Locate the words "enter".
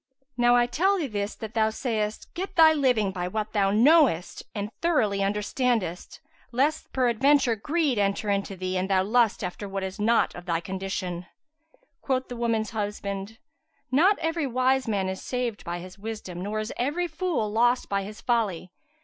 7.99-8.27